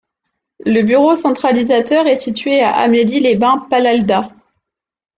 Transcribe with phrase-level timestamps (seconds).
[0.65, 4.31] Le bureau centralisateur est situé à Amélie-les-Bains-Palalda.